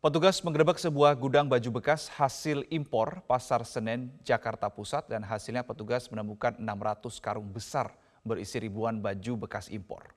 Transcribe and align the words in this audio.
Petugas 0.00 0.40
menggerebek 0.40 0.80
sebuah 0.80 1.12
gudang 1.12 1.44
baju 1.44 1.76
bekas 1.76 2.08
hasil 2.16 2.64
impor 2.72 3.20
Pasar 3.28 3.60
Senen, 3.68 4.08
Jakarta 4.24 4.72
Pusat 4.72 5.12
dan 5.12 5.20
hasilnya 5.20 5.60
petugas 5.60 6.08
menemukan 6.08 6.56
600 6.56 7.20
karung 7.20 7.44
besar 7.52 7.92
berisi 8.24 8.56
ribuan 8.56 9.04
baju 9.04 9.44
bekas 9.44 9.68
impor. 9.68 10.08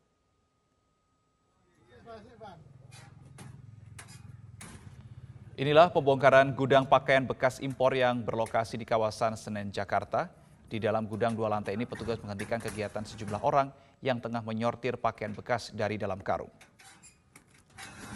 Inilah 5.60 5.92
pembongkaran 5.92 6.56
gudang 6.56 6.88
pakaian 6.88 7.28
bekas 7.28 7.60
impor 7.60 7.92
yang 7.92 8.24
berlokasi 8.24 8.80
di 8.80 8.88
kawasan 8.88 9.36
Senen, 9.36 9.68
Jakarta. 9.68 10.32
Di 10.72 10.80
dalam 10.80 11.12
gudang 11.12 11.36
dua 11.36 11.52
lantai 11.52 11.76
ini 11.76 11.84
petugas 11.84 12.24
menghentikan 12.24 12.64
kegiatan 12.64 13.04
sejumlah 13.04 13.44
orang 13.44 13.68
yang 14.00 14.24
tengah 14.24 14.48
menyortir 14.48 14.96
pakaian 14.96 15.36
bekas 15.36 15.76
dari 15.76 16.00
dalam 16.00 16.24
karung. 16.24 16.56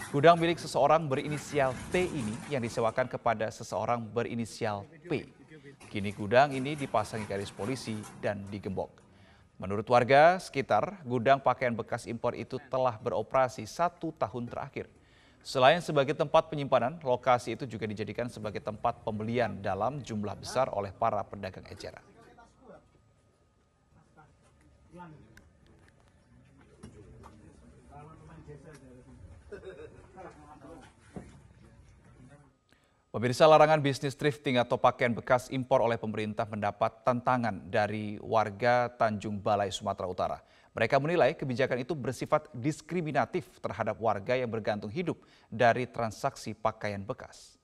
Gudang 0.08 0.40
milik 0.40 0.56
seseorang 0.56 1.04
berinisial 1.04 1.76
T 1.92 2.08
ini 2.08 2.32
yang 2.48 2.64
disewakan 2.64 3.12
kepada 3.12 3.52
seseorang 3.52 4.00
berinisial 4.00 4.88
P. 5.04 5.28
Kini 5.92 6.16
gudang 6.16 6.56
ini 6.56 6.80
dipasangi 6.80 7.28
garis 7.28 7.52
polisi 7.52 8.00
dan 8.24 8.40
digembok. 8.48 8.88
Menurut 9.60 9.84
warga 9.92 10.40
sekitar, 10.40 11.04
gudang 11.04 11.44
pakaian 11.44 11.76
bekas 11.76 12.08
impor 12.08 12.40
itu 12.40 12.56
telah 12.72 12.96
beroperasi 12.96 13.68
satu 13.68 14.16
tahun 14.16 14.48
terakhir. 14.48 14.88
Selain 15.44 15.84
sebagai 15.84 16.16
tempat 16.16 16.48
penyimpanan, 16.48 17.04
lokasi 17.04 17.60
itu 17.60 17.68
juga 17.68 17.84
dijadikan 17.84 18.32
sebagai 18.32 18.64
tempat 18.64 19.04
pembelian 19.04 19.60
dalam 19.60 20.00
jumlah 20.00 20.40
besar 20.40 20.72
oleh 20.72 20.96
para 20.96 21.20
pedagang 21.28 21.68
eceran. 21.68 22.04
Pemirsa 33.08 33.48
larangan 33.48 33.80
bisnis 33.80 34.20
thrifting 34.20 34.60
atau 34.60 34.76
pakaian 34.76 35.16
bekas 35.16 35.48
impor 35.48 35.80
oleh 35.80 35.96
pemerintah 35.96 36.44
mendapat 36.44 37.08
tantangan 37.08 37.56
dari 37.72 38.20
warga 38.20 38.92
Tanjung 38.92 39.40
Balai, 39.40 39.72
Sumatera 39.72 40.12
Utara. 40.12 40.38
Mereka 40.76 41.00
menilai 41.00 41.32
kebijakan 41.32 41.88
itu 41.88 41.96
bersifat 41.96 42.52
diskriminatif 42.52 43.48
terhadap 43.64 43.96
warga 44.04 44.36
yang 44.36 44.52
bergantung 44.52 44.92
hidup 44.92 45.16
dari 45.48 45.88
transaksi 45.88 46.52
pakaian 46.52 47.00
bekas. 47.00 47.56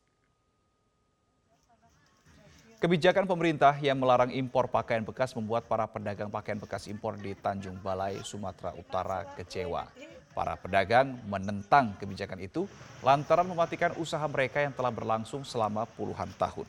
Kebijakan 2.80 3.28
pemerintah 3.28 3.76
yang 3.84 4.00
melarang 4.00 4.32
impor 4.32 4.72
pakaian 4.72 5.04
bekas 5.04 5.36
membuat 5.36 5.68
para 5.68 5.84
pedagang 5.92 6.32
pakaian 6.32 6.60
bekas 6.60 6.88
impor 6.88 7.20
di 7.20 7.36
Tanjung 7.36 7.84
Balai, 7.84 8.24
Sumatera 8.24 8.72
Utara 8.80 9.28
kecewa. 9.36 9.92
Para 10.34 10.58
pedagang 10.58 11.14
menentang 11.30 11.94
kebijakan 12.02 12.42
itu 12.42 12.66
lantaran 13.06 13.46
mematikan 13.46 13.94
usaha 14.02 14.26
mereka 14.26 14.66
yang 14.66 14.74
telah 14.74 14.90
berlangsung 14.90 15.46
selama 15.46 15.86
puluhan 15.86 16.30
tahun. 16.42 16.66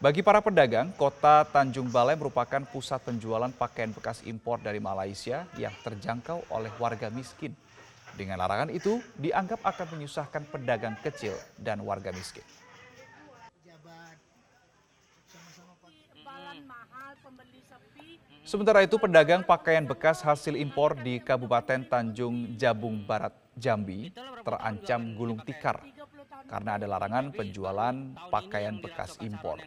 Bagi 0.00 0.20
para 0.20 0.40
pedagang, 0.40 0.92
kota 0.96 1.44
Tanjung 1.48 1.88
Balai 1.88 2.16
merupakan 2.16 2.60
pusat 2.68 3.00
penjualan 3.04 3.48
pakaian 3.52 3.92
bekas 3.92 4.20
impor 4.24 4.60
dari 4.60 4.76
Malaysia 4.76 5.48
yang 5.56 5.72
terjangkau 5.80 6.44
oleh 6.52 6.68
warga 6.76 7.08
miskin. 7.08 7.56
Dengan 8.12 8.40
larangan 8.40 8.68
itu, 8.68 9.00
dianggap 9.16 9.64
akan 9.64 9.96
menyusahkan 9.96 10.44
pedagang 10.48 10.96
kecil 11.00 11.36
dan 11.56 11.80
warga 11.84 12.12
miskin. 12.12 12.44
Sementara 18.44 18.84
itu 18.84 19.00
pedagang 19.00 19.40
pakaian 19.40 19.88
bekas 19.88 20.20
hasil 20.20 20.52
impor 20.52 20.92
di 21.00 21.16
Kabupaten 21.16 21.80
Tanjung 21.88 22.52
Jabung 22.60 23.00
Barat, 23.00 23.32
Jambi 23.56 24.12
terancam 24.44 25.16
gulung 25.16 25.40
tikar 25.40 25.80
karena 26.44 26.76
ada 26.76 26.84
larangan 26.84 27.32
penjualan 27.32 27.94
pakaian 28.28 28.76
bekas 28.84 29.16
impor. 29.24 29.64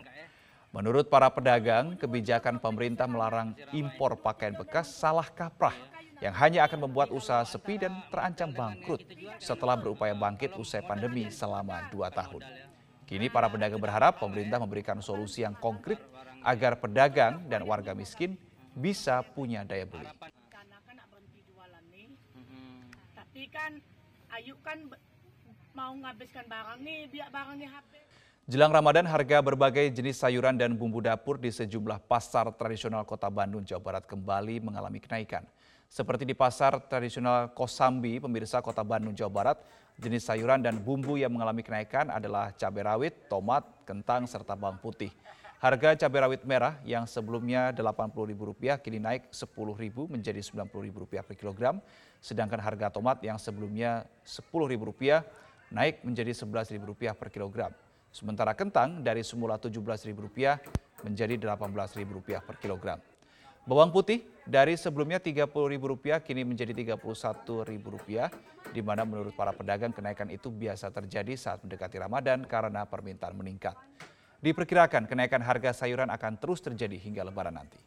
Menurut 0.75 1.09
para 1.09 1.31
pedagang, 1.33 1.97
kebijakan 1.97 2.61
pemerintah 2.61 3.09
melarang 3.09 3.57
impor 3.73 4.19
pakaian 4.19 4.53
bekas 4.53 4.93
salah 4.93 5.25
kaprah 5.25 5.73
yang 6.21 6.37
hanya 6.37 6.69
akan 6.69 6.85
membuat 6.85 7.09
usaha 7.09 7.41
sepi 7.41 7.81
dan 7.81 7.97
terancam 8.13 8.53
bangkrut 8.53 9.01
setelah 9.41 9.73
berupaya 9.73 10.13
bangkit 10.13 10.53
usai 10.53 10.85
pandemi 10.85 11.33
selama 11.33 11.89
dua 11.89 12.13
tahun. 12.13 12.45
Kini 13.07 13.31
para 13.31 13.47
pedagang 13.47 13.79
berharap 13.79 14.19
pemerintah 14.19 14.59
memberikan 14.59 14.99
solusi 14.99 15.41
yang 15.41 15.55
konkret 15.55 15.97
agar 16.47 16.79
pedagang 16.79 17.43
dan 17.51 17.67
warga 17.67 17.91
miskin 17.91 18.39
bisa 18.71 19.19
punya 19.35 19.67
daya 19.67 19.83
beli. 19.83 20.07
Tapi 23.11 23.43
kan 23.51 23.75
Ayu 24.37 24.53
kan 24.63 24.77
mau 25.73 25.93
ngabiskan 25.97 26.45
barang 26.45 26.79
nih, 26.83 27.09
biar 27.09 27.29
barangnya 27.33 27.69
habis. 27.73 28.05
Jelang 28.47 28.71
Ramadan, 28.71 29.03
harga 29.03 29.43
berbagai 29.43 29.91
jenis 29.91 30.23
sayuran 30.23 30.55
dan 30.55 30.71
bumbu 30.77 31.03
dapur 31.03 31.35
di 31.35 31.51
sejumlah 31.51 31.99
pasar 32.05 32.47
tradisional 32.55 33.03
Kota 33.03 33.27
Bandung, 33.27 33.65
Jawa 33.65 33.81
Barat 33.83 34.03
kembali 34.07 34.63
mengalami 34.63 35.03
kenaikan. 35.03 35.43
Seperti 35.87 36.23
di 36.27 36.35
pasar 36.35 36.79
tradisional 36.85 37.51
Kosambi, 37.51 38.19
pemirsa 38.23 38.63
Kota 38.63 38.87
Bandung, 38.87 39.15
Jawa 39.15 39.31
Barat, 39.31 39.57
jenis 39.97 40.27
sayuran 40.27 40.61
dan 40.61 40.77
bumbu 40.77 41.17
yang 41.17 41.33
mengalami 41.33 41.65
kenaikan 41.65 42.07
adalah 42.13 42.53
cabai 42.55 42.83
rawit, 42.85 43.27
tomat, 43.27 43.67
kentang, 43.83 44.29
serta 44.29 44.53
bawang 44.53 44.79
putih. 44.79 45.11
Harga 45.57 45.97
cabai 45.97 46.21
rawit 46.21 46.45
merah 46.45 46.77
yang 46.85 47.09
sebelumnya 47.09 47.73
Rp80.000 47.73 48.77
kini 48.77 49.01
naik 49.01 49.33
Rp10.000 49.33 50.05
menjadi 50.05 50.37
Rp90.000 50.37 51.25
per 51.25 51.33
kilogram, 51.33 51.81
sedangkan 52.21 52.61
harga 52.61 52.93
tomat 52.93 53.17
yang 53.25 53.41
sebelumnya 53.41 54.05
Rp10.000 54.21 54.77
naik 55.73 56.05
menjadi 56.05 56.37
Rp11.000 56.37 57.17
per 57.17 57.33
kilogram. 57.33 57.73
Sementara 58.13 58.53
kentang 58.53 59.01
dari 59.01 59.25
semula 59.25 59.57
Rp17.000 59.57 61.01
menjadi 61.01 61.33
Rp18.000 61.41 62.37
per 62.45 62.55
kilogram. 62.61 63.01
Bawang 63.65 63.89
putih 63.89 64.29
dari 64.45 64.77
sebelumnya 64.77 65.17
Rp30.000 65.17 66.21
kini 66.21 66.45
menjadi 66.45 66.93
Rp31.000, 66.93 68.29
di 68.77 68.81
mana 68.85 69.09
menurut 69.09 69.33
para 69.33 69.49
pedagang 69.57 69.89
kenaikan 69.89 70.29
itu 70.29 70.53
biasa 70.53 70.93
terjadi 70.93 71.33
saat 71.33 71.65
mendekati 71.65 71.97
Ramadan 71.97 72.45
karena 72.45 72.85
permintaan 72.85 73.33
meningkat. 73.33 73.73
Diperkirakan 74.37 75.09
kenaikan 75.09 75.41
harga 75.41 75.73
sayuran 75.73 76.13
akan 76.13 76.37
terus 76.37 76.61
terjadi 76.61 76.93
hingga 76.93 77.25
lebaran 77.25 77.57
nanti. 77.57 77.81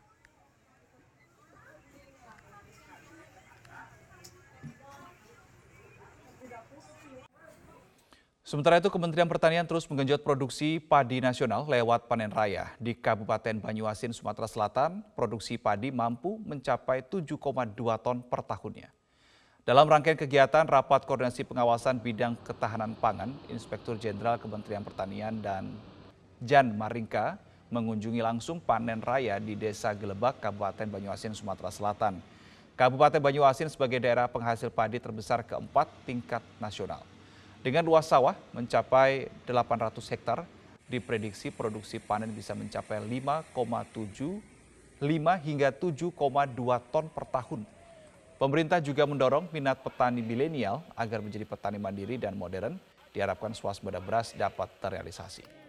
Sementara 8.50 8.82
itu 8.82 8.90
Kementerian 8.90 9.30
Pertanian 9.30 9.62
terus 9.62 9.86
menggenjot 9.86 10.26
produksi 10.26 10.82
padi 10.82 11.22
nasional 11.22 11.70
lewat 11.70 12.10
panen 12.10 12.34
raya. 12.34 12.74
Di 12.82 12.98
Kabupaten 12.98 13.62
Banyuasin, 13.62 14.10
Sumatera 14.10 14.50
Selatan, 14.50 15.06
produksi 15.14 15.54
padi 15.54 15.94
mampu 15.94 16.34
mencapai 16.42 17.06
7,2 17.06 17.38
ton 18.02 18.18
per 18.18 18.42
tahunnya. 18.42 18.90
Dalam 19.62 19.86
rangkaian 19.86 20.18
kegiatan 20.18 20.66
Rapat 20.66 21.06
Koordinasi 21.06 21.46
Pengawasan 21.46 22.02
Bidang 22.02 22.34
Ketahanan 22.42 22.98
Pangan, 22.98 23.30
Inspektur 23.54 23.94
Jenderal 24.02 24.34
Kementerian 24.42 24.82
Pertanian 24.82 25.38
dan 25.38 25.70
Jan 26.40 26.72
Maringka 26.72 27.36
mengunjungi 27.68 28.24
langsung 28.24 28.58
panen 28.58 29.04
raya 29.04 29.36
di 29.36 29.54
Desa 29.54 29.92
Gelebak, 29.92 30.40
Kabupaten 30.40 30.88
Banyuasin, 30.88 31.36
Sumatera 31.36 31.68
Selatan. 31.68 32.18
Kabupaten 32.74 33.20
Banyuasin 33.20 33.68
sebagai 33.68 34.00
daerah 34.00 34.24
penghasil 34.24 34.72
padi 34.72 34.96
terbesar 34.96 35.44
keempat 35.44 35.86
tingkat 36.08 36.40
nasional. 36.56 37.04
Dengan 37.60 37.84
luas 37.84 38.08
sawah 38.08 38.32
mencapai 38.56 39.28
800 39.44 40.00
hektar, 40.16 40.48
diprediksi 40.88 41.52
produksi 41.52 42.00
panen 42.00 42.32
bisa 42.32 42.56
mencapai 42.56 43.04
5,7 43.04 44.40
5 45.00 45.46
hingga 45.48 45.68
7,2 45.72 46.12
ton 46.92 47.06
per 47.08 47.24
tahun. 47.28 47.64
Pemerintah 48.40 48.80
juga 48.80 49.04
mendorong 49.04 49.52
minat 49.52 49.80
petani 49.84 50.24
milenial 50.24 50.80
agar 50.96 51.20
menjadi 51.20 51.44
petani 51.44 51.76
mandiri 51.76 52.16
dan 52.16 52.32
modern. 52.32 52.80
Diharapkan 53.12 53.52
swasembada 53.52 54.00
beras 54.00 54.32
dapat 54.32 54.70
terrealisasi. 54.80 55.59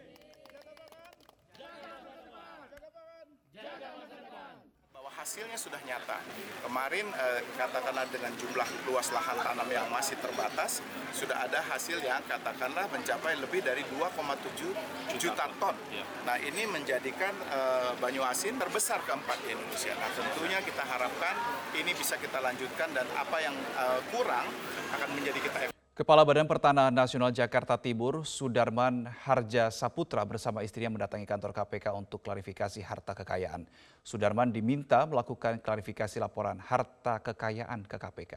Hasilnya 5.22 5.54
sudah 5.54 5.78
nyata. 5.86 6.18
Kemarin 6.66 7.06
eh, 7.14 7.46
katakanlah 7.54 8.10
dengan 8.10 8.34
jumlah 8.34 8.66
luas 8.90 9.14
lahan 9.14 9.38
tanam 9.38 9.70
yang 9.70 9.86
masih 9.94 10.18
terbatas, 10.18 10.82
sudah 11.14 11.46
ada 11.46 11.62
hasil 11.62 12.02
yang 12.02 12.26
katakanlah 12.26 12.90
mencapai 12.90 13.38
lebih 13.38 13.62
dari 13.62 13.86
2,7 13.94 14.74
juta 15.22 15.46
ton. 15.62 15.78
Nah 16.26 16.42
ini 16.42 16.66
menjadikan 16.66 17.38
eh, 17.54 17.94
Banyuasin 18.02 18.58
terbesar 18.58 19.06
keempat 19.06 19.38
di 19.46 19.54
Indonesia. 19.54 19.94
Nah 19.94 20.10
tentunya 20.10 20.58
kita 20.66 20.82
harapkan 20.82 21.38
ini 21.78 21.94
bisa 21.94 22.18
kita 22.18 22.42
lanjutkan 22.42 22.90
dan 22.98 23.06
apa 23.14 23.38
yang 23.46 23.54
eh, 23.54 24.02
kurang 24.10 24.50
akan 24.98 25.10
menjadi 25.14 25.38
kita 25.38 25.81
Kepala 26.02 26.26
Badan 26.26 26.50
Pertanahan 26.50 26.90
Nasional 26.90 27.30
Jakarta 27.30 27.78
Timur, 27.78 28.26
Sudarman 28.26 29.06
Harja 29.22 29.70
Saputra 29.70 30.26
bersama 30.26 30.66
istrinya 30.66 30.98
mendatangi 30.98 31.30
kantor 31.30 31.54
KPK 31.54 31.94
untuk 31.94 32.26
klarifikasi 32.26 32.82
harta 32.82 33.14
kekayaan. 33.14 33.70
Sudarman 34.02 34.50
diminta 34.50 35.06
melakukan 35.06 35.62
klarifikasi 35.62 36.18
laporan 36.18 36.58
harta 36.58 37.22
kekayaan 37.22 37.86
ke 37.86 38.02
KPK. 38.02 38.34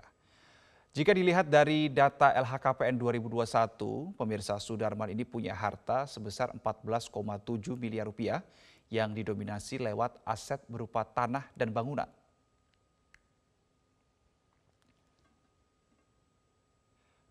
Jika 0.92 1.16
dilihat 1.16 1.48
dari 1.48 1.88
data 1.88 2.36
LHKPN 2.36 3.00
2021, 3.00 4.12
pemirsa 4.12 4.60
Sudarman 4.60 5.16
ini 5.16 5.24
punya 5.24 5.56
harta 5.56 6.04
sebesar 6.04 6.52
14,7 6.52 7.08
miliar 7.80 8.12
rupiah 8.12 8.44
yang 8.92 9.16
didominasi 9.16 9.80
lewat 9.80 10.20
aset 10.28 10.60
berupa 10.68 11.00
tanah 11.00 11.48
dan 11.56 11.72
bangunan. 11.72 12.12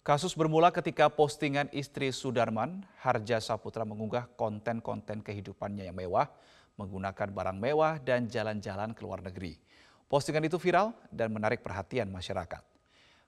Kasus 0.04 0.36
bermula 0.36 0.68
ketika 0.68 1.08
postingan 1.08 1.72
istri 1.72 2.12
Sudarman, 2.12 2.84
Harja 3.00 3.40
Saputra 3.40 3.88
mengunggah 3.88 4.28
konten-konten 4.36 5.24
kehidupannya 5.24 5.88
yang 5.88 5.96
mewah, 5.96 6.28
menggunakan 6.76 7.32
barang 7.32 7.56
mewah 7.56 8.04
dan 8.04 8.28
jalan-jalan 8.28 8.92
ke 8.92 9.00
luar 9.00 9.24
negeri. 9.24 9.56
Postingan 10.12 10.44
itu 10.44 10.60
viral 10.60 10.92
dan 11.08 11.32
menarik 11.32 11.64
perhatian 11.64 12.12
masyarakat. 12.12 12.60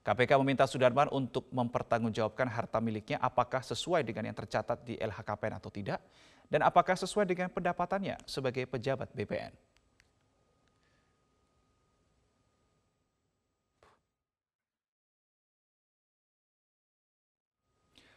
KPK 0.03 0.35
meminta 0.43 0.67
Sudarman 0.67 1.07
untuk 1.15 1.47
mempertanggungjawabkan 1.55 2.51
harta 2.51 2.83
miliknya 2.83 3.23
apakah 3.23 3.63
sesuai 3.63 4.03
dengan 4.03 4.27
yang 4.27 4.35
tercatat 4.35 4.83
di 4.83 4.99
LHKPN 4.99 5.55
atau 5.55 5.71
tidak, 5.71 6.03
dan 6.51 6.59
apakah 6.59 6.99
sesuai 6.99 7.23
dengan 7.23 7.47
pendapatannya 7.55 8.19
sebagai 8.27 8.67
pejabat 8.67 9.15
BPN. 9.15 9.55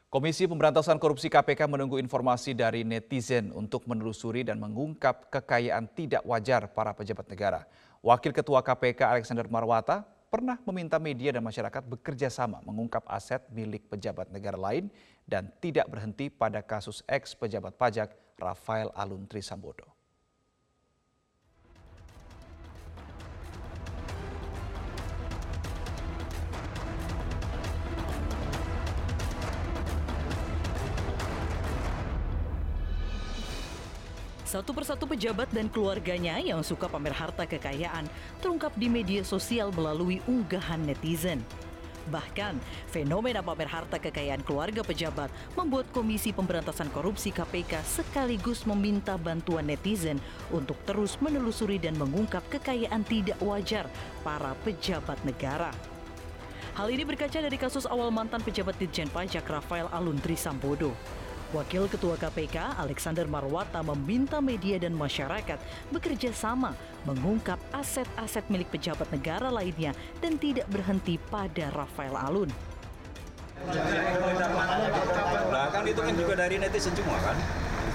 Komisi 0.08 0.48
Pemberantasan 0.48 0.96
Korupsi 0.96 1.28
KPK 1.28 1.68
menunggu 1.68 2.00
informasi 2.00 2.56
dari 2.56 2.80
netizen 2.80 3.52
untuk 3.52 3.84
menelusuri 3.84 4.40
dan 4.40 4.56
mengungkap 4.56 5.28
kekayaan 5.28 5.84
tidak 5.92 6.24
wajar 6.24 6.64
para 6.72 6.96
pejabat 6.96 7.28
negara. 7.28 7.68
Wakil 8.00 8.32
Ketua 8.32 8.64
KPK 8.64 9.04
Alexander 9.04 9.44
Marwata 9.52 10.08
pernah 10.32 10.56
meminta 10.64 10.96
media 10.96 11.36
dan 11.36 11.44
masyarakat 11.44 11.84
bekerja 11.84 12.32
sama 12.32 12.64
mengungkap 12.64 13.04
aset 13.04 13.44
milik 13.52 13.84
pejabat 13.92 14.32
negara 14.32 14.56
lain 14.56 14.88
dan 15.28 15.52
tidak 15.60 15.84
berhenti 15.92 16.32
pada 16.32 16.64
kasus 16.64 17.04
ex 17.04 17.36
pejabat 17.36 17.76
pajak 17.76 18.08
Rafael 18.40 18.88
Alun 18.96 19.28
Trisambodo. 19.28 19.97
Satu 34.48 34.72
persatu 34.72 35.04
pejabat 35.04 35.52
dan 35.52 35.68
keluarganya 35.68 36.40
yang 36.40 36.64
suka 36.64 36.88
pamer 36.88 37.12
harta 37.12 37.44
kekayaan 37.44 38.08
terungkap 38.40 38.72
di 38.80 38.88
media 38.88 39.20
sosial 39.20 39.68
melalui 39.76 40.24
unggahan 40.24 40.80
netizen. 40.88 41.44
Bahkan, 42.08 42.56
fenomena 42.88 43.44
pamer 43.44 43.68
harta 43.68 44.00
kekayaan 44.00 44.40
keluarga 44.48 44.80
pejabat 44.80 45.28
membuat 45.52 45.84
Komisi 45.92 46.32
Pemberantasan 46.32 46.88
Korupsi 46.96 47.28
KPK 47.28 47.84
sekaligus 47.84 48.64
meminta 48.64 49.20
bantuan 49.20 49.68
netizen 49.68 50.16
untuk 50.48 50.80
terus 50.88 51.20
menelusuri 51.20 51.76
dan 51.76 52.00
mengungkap 52.00 52.40
kekayaan 52.48 53.04
tidak 53.04 53.36
wajar 53.44 53.84
para 54.24 54.56
pejabat 54.64 55.20
negara. 55.28 55.76
Hal 56.72 56.88
ini 56.88 57.04
berkaca 57.04 57.36
dari 57.36 57.60
kasus 57.60 57.84
awal 57.84 58.08
mantan 58.08 58.40
pejabat 58.40 58.80
Ditjen 58.80 59.12
Pajak 59.12 59.44
Rafael 59.44 59.92
Aluntri 59.92 60.40
Sambodo. 60.40 60.96
Wakil 61.48 61.88
Ketua 61.88 62.20
KPK 62.20 62.76
Alexander 62.76 63.24
Marwata 63.24 63.80
meminta 63.80 64.36
media 64.36 64.76
dan 64.76 64.92
masyarakat 64.92 65.56
bekerja 65.88 66.28
sama 66.36 66.76
mengungkap 67.08 67.56
aset-aset 67.72 68.44
milik 68.52 68.68
pejabat 68.68 69.08
negara 69.08 69.48
lainnya 69.48 69.96
dan 70.20 70.36
tidak 70.36 70.68
berhenti 70.68 71.16
pada 71.32 71.72
Rafael 71.72 72.12
Alun. 72.20 72.52
Nah 75.48 75.66
kan 75.72 75.84
itu 75.88 76.00
kan 76.04 76.12
juga 76.12 76.36
dari 76.36 76.60
netizen 76.60 76.92
semua 76.92 77.16
kan 77.24 77.36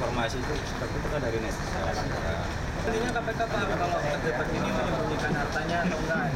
informasi 0.02 0.42
itu 0.42 0.54
seperti 0.66 0.96
itu 0.98 1.08
kan 1.14 1.22
dari 1.22 1.38
netizen. 1.38 2.63
Intinya 2.84 3.16
KPK 3.16 3.42
paham 3.48 3.70
kalau 3.80 3.98
pejabat 4.04 4.48
ini 4.52 4.70
menyembunyikan 4.76 5.32
hartanya 5.32 5.78
atau 5.88 5.98
enggak? 6.04 6.28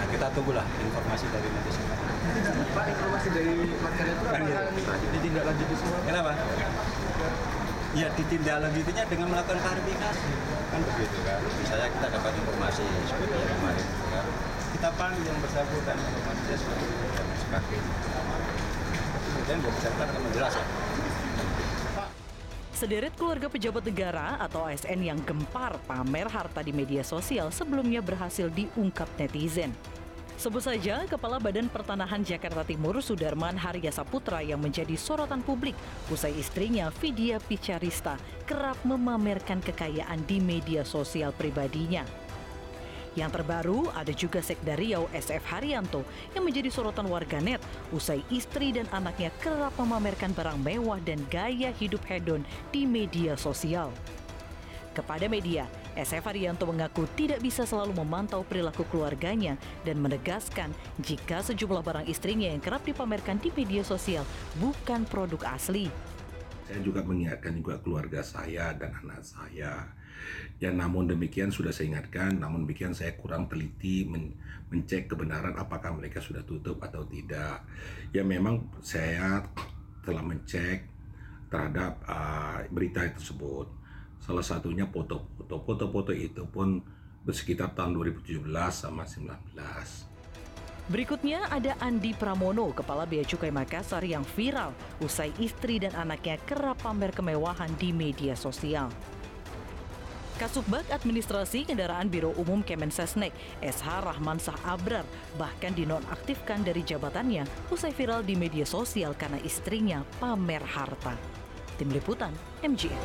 Nah 0.00 0.06
kita 0.08 0.26
tunggulah 0.32 0.64
informasi 0.80 1.28
dari 1.28 1.48
netizen. 1.52 1.84
Pak 2.72 2.84
informasi 2.88 3.28
dari 3.36 3.52
warganet 3.84 4.16
itu 4.16 4.24
Kan 4.32 4.40
akan 4.48 4.74
ditindaklanjuti 5.12 5.74
semua. 5.76 5.98
Kenapa? 6.08 6.32
Ya 7.92 8.08
ditindaklanjutinya 8.16 9.04
dengan 9.12 9.26
melakukan 9.28 9.60
klarifikasi 9.60 10.30
kan 10.72 10.80
begitu 10.88 11.18
kan. 11.20 11.38
Misalnya 11.44 11.88
kita 12.00 12.06
dapat 12.16 12.32
informasi 12.32 12.84
seperti 13.04 13.36
yang 13.36 13.52
kemarin 13.52 13.86
kan. 14.08 14.24
Kita 14.72 14.88
panggil 14.96 15.24
yang 15.28 15.38
bersangkutan 15.44 15.96
informasinya 16.00 16.56
seperti 16.56 16.84
itu 16.88 17.06
dan 17.12 17.26
sebagainya. 17.36 17.94
Kemudian 19.20 19.58
bersangkutan 19.60 20.08
akan 20.16 20.22
menjelaskan. 20.32 20.66
Sederet 22.82 23.14
keluarga 23.14 23.46
pejabat 23.46 23.86
negara 23.86 24.42
atau 24.42 24.66
ASN 24.66 25.06
yang 25.06 25.22
gempar 25.22 25.78
pamer 25.86 26.26
harta 26.26 26.66
di 26.66 26.74
media 26.74 27.06
sosial 27.06 27.54
sebelumnya 27.54 28.02
berhasil 28.02 28.50
diungkap 28.50 29.06
netizen. 29.22 29.70
Sebut 30.34 30.66
saja 30.66 31.06
Kepala 31.06 31.38
Badan 31.38 31.70
Pertanahan 31.70 32.26
Jakarta 32.26 32.66
Timur 32.66 32.98
Sudarman 32.98 33.54
Harya 33.54 33.94
Saputra 33.94 34.42
yang 34.42 34.58
menjadi 34.58 34.98
sorotan 34.98 35.46
publik 35.46 35.78
usai 36.10 36.34
istrinya 36.34 36.90
Vidya 36.98 37.38
Picarista 37.38 38.18
kerap 38.50 38.74
memamerkan 38.82 39.62
kekayaan 39.62 40.26
di 40.26 40.42
media 40.42 40.82
sosial 40.82 41.30
pribadinya. 41.30 42.02
Yang 43.12 43.40
terbaru 43.40 43.92
ada 43.92 44.12
juga 44.16 44.40
Sekda 44.40 44.72
Riau 44.72 45.04
SF 45.12 45.44
Haryanto 45.52 46.00
yang 46.32 46.48
menjadi 46.48 46.72
sorotan 46.72 47.04
warganet 47.12 47.60
usai 47.92 48.24
istri 48.32 48.72
dan 48.72 48.88
anaknya 48.88 49.28
kerap 49.44 49.76
memamerkan 49.76 50.32
barang 50.32 50.56
mewah 50.56 50.96
dan 51.04 51.20
gaya 51.28 51.68
hidup 51.76 52.00
hedon 52.08 52.40
di 52.72 52.88
media 52.88 53.36
sosial. 53.36 53.92
Kepada 54.92 55.24
media, 55.24 55.64
SF 55.96 56.24
Haryanto 56.24 56.68
mengaku 56.68 57.08
tidak 57.16 57.40
bisa 57.40 57.64
selalu 57.64 57.96
memantau 57.96 58.44
perilaku 58.44 58.84
keluarganya 58.88 59.56
dan 59.88 60.00
menegaskan 60.00 60.72
jika 61.00 61.40
sejumlah 61.40 61.80
barang 61.84 62.06
istrinya 62.08 62.48
yang 62.48 62.60
kerap 62.60 62.84
dipamerkan 62.84 63.40
di 63.40 63.52
media 63.56 63.84
sosial 63.84 64.24
bukan 64.60 65.04
produk 65.08 65.52
asli. 65.52 65.88
Saya 66.68 66.80
juga 66.80 67.04
mengingatkan 67.04 67.56
juga 67.56 67.76
keluarga 67.80 68.24
saya 68.24 68.72
dan 68.76 68.96
anak 69.04 69.20
saya. 69.20 69.92
Ya 70.62 70.70
namun 70.70 71.10
demikian 71.10 71.50
sudah 71.50 71.74
saya 71.74 71.94
ingatkan, 71.94 72.38
namun 72.38 72.66
demikian 72.66 72.94
saya 72.94 73.18
kurang 73.18 73.50
teliti 73.50 74.06
men 74.06 74.38
mencek 74.72 75.12
kebenaran 75.12 75.52
apakah 75.60 75.92
mereka 75.92 76.22
sudah 76.22 76.40
tutup 76.46 76.80
atau 76.80 77.04
tidak. 77.04 77.60
Ya 78.14 78.24
memang 78.24 78.72
saya 78.80 79.44
telah 80.00 80.24
mencek 80.24 80.88
terhadap 81.52 82.00
uh, 82.08 82.64
berita 82.72 83.04
tersebut. 83.04 83.68
Salah 84.22 84.46
satunya 84.46 84.88
foto-foto. 84.88 85.60
Foto-foto 85.66 86.12
itu 86.16 86.46
pun 86.48 86.80
bersekitar 87.22 87.76
tahun 87.76 87.94
2017 88.00 88.48
sama 88.72 89.04
19. 89.04 90.12
Berikutnya 90.90 91.46
ada 91.46 91.78
Andi 91.78 92.10
Pramono, 92.10 92.74
Kepala 92.74 93.06
Bea 93.06 93.22
Cukai 93.22 93.54
Makassar 93.54 94.02
yang 94.02 94.26
viral 94.34 94.74
usai 94.98 95.30
istri 95.38 95.78
dan 95.78 95.94
anaknya 95.94 96.42
kerap 96.42 96.82
pamer 96.82 97.14
kemewahan 97.14 97.70
di 97.78 97.94
media 97.94 98.34
sosial. 98.34 98.90
Kasubag 100.42 100.82
Administrasi 100.90 101.62
Kendaraan 101.62 102.10
Biro 102.10 102.34
Umum 102.34 102.66
Kemensesnek, 102.66 103.30
SH 103.62 103.86
Rahman 104.02 104.42
Sah 104.42 104.58
Abrar, 104.66 105.06
bahkan 105.38 105.70
dinonaktifkan 105.70 106.66
dari 106.66 106.82
jabatannya 106.82 107.46
usai 107.70 107.94
viral 107.94 108.26
di 108.26 108.34
media 108.34 108.66
sosial 108.66 109.14
karena 109.14 109.38
istrinya 109.46 110.02
pamer 110.18 110.66
harta. 110.66 111.14
Tim 111.78 111.94
Liputan, 111.94 112.34
MGN. 112.58 112.98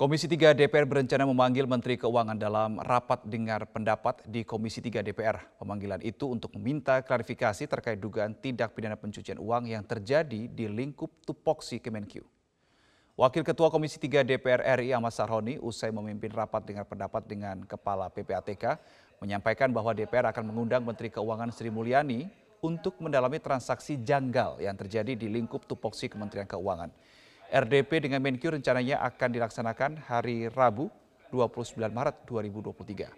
Komisi 0.00 0.24
3 0.24 0.56
DPR 0.56 0.88
berencana 0.88 1.28
memanggil 1.28 1.68
Menteri 1.68 2.00
Keuangan 2.00 2.40
dalam 2.40 2.80
rapat 2.80 3.28
dengar 3.28 3.68
pendapat 3.68 4.24
di 4.24 4.48
Komisi 4.48 4.80
3 4.80 5.04
DPR. 5.04 5.60
Pemanggilan 5.60 6.00
itu 6.00 6.32
untuk 6.32 6.56
meminta 6.56 7.04
klarifikasi 7.04 7.68
terkait 7.68 8.00
dugaan 8.00 8.32
tindak 8.32 8.72
pidana 8.72 8.96
pencucian 8.96 9.36
uang 9.36 9.68
yang 9.68 9.84
terjadi 9.84 10.48
di 10.48 10.64
lingkup 10.72 11.20
tupoksi 11.20 11.84
Kemenkyu. 11.84 12.24
Wakil 13.12 13.44
Ketua 13.44 13.68
Komisi 13.68 14.00
3 14.00 14.24
DPR 14.24 14.64
RI 14.80 14.96
Ahmad 14.96 15.12
Sarhoni 15.12 15.60
usai 15.60 15.92
memimpin 15.92 16.32
rapat 16.32 16.64
dengar 16.64 16.88
pendapat 16.88 17.20
dengan 17.28 17.60
Kepala 17.60 18.08
PPATK 18.08 18.80
menyampaikan 19.20 19.68
bahwa 19.68 19.92
DPR 19.92 20.32
akan 20.32 20.48
mengundang 20.48 20.80
Menteri 20.80 21.12
Keuangan 21.12 21.52
Sri 21.52 21.68
Mulyani 21.68 22.32
untuk 22.64 22.96
mendalami 23.04 23.36
transaksi 23.36 24.00
janggal 24.00 24.64
yang 24.64 24.72
terjadi 24.80 25.12
di 25.12 25.28
lingkup 25.28 25.68
tupoksi 25.68 26.08
Kementerian 26.08 26.48
Keuangan. 26.48 26.88
RDP 27.52 28.08
dengan 28.08 28.24
Menkyu 28.24 28.56
rencananya 28.56 29.04
akan 29.04 29.28
dilaksanakan 29.28 30.08
hari 30.08 30.48
Rabu 30.48 30.88
29 31.28 31.92
Maret 31.92 32.16
2023. 32.24 33.12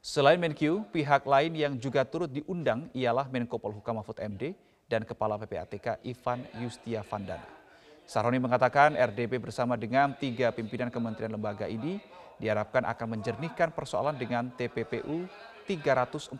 Selain 0.00 0.40
Menkyu, 0.40 0.88
pihak 0.88 1.28
lain 1.28 1.52
yang 1.52 1.76
juga 1.76 2.08
turut 2.08 2.32
diundang 2.32 2.88
ialah 2.96 3.28
Menko 3.28 3.60
Polhukam 3.60 4.00
Mahfud 4.00 4.16
MD 4.16 4.56
dan 4.88 5.04
Kepala 5.04 5.36
PPATK 5.36 6.00
Ivan 6.08 6.40
Yustia 6.56 7.04
Vandana. 7.04 7.65
Saroni 8.06 8.38
mengatakan 8.38 8.94
RDP 8.94 9.42
bersama 9.42 9.74
dengan 9.74 10.14
tiga 10.14 10.54
pimpinan 10.54 10.94
kementerian 10.94 11.34
lembaga 11.34 11.66
ini 11.66 11.98
diharapkan 12.38 12.86
akan 12.86 13.18
menjernihkan 13.18 13.74
persoalan 13.74 14.14
dengan 14.14 14.46
TPPU 14.54 15.26
349 15.66 16.38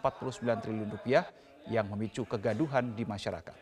triliun 0.63 0.91
rupiah 0.95 1.27
yang 1.67 1.91
memicu 1.91 2.23
kegaduhan 2.23 2.95
di 2.95 3.03
masyarakat. 3.03 3.59